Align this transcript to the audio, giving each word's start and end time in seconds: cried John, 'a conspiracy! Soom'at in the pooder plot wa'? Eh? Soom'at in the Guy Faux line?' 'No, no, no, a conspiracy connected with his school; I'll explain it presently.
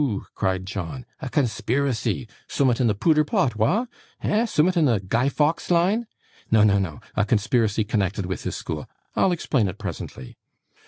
cried 0.33 0.65
John, 0.65 1.05
'a 1.19 1.29
conspiracy! 1.29 2.27
Soom'at 2.47 2.81
in 2.81 2.87
the 2.87 2.95
pooder 2.95 3.23
plot 3.23 3.55
wa'? 3.55 3.85
Eh? 4.23 4.47
Soom'at 4.47 4.75
in 4.75 4.85
the 4.85 4.99
Guy 4.99 5.29
Faux 5.29 5.69
line?' 5.69 6.07
'No, 6.49 6.63
no, 6.63 6.79
no, 6.79 7.01
a 7.15 7.23
conspiracy 7.23 7.83
connected 7.83 8.25
with 8.25 8.41
his 8.43 8.55
school; 8.55 8.89
I'll 9.15 9.31
explain 9.31 9.67
it 9.67 9.77
presently. 9.77 10.39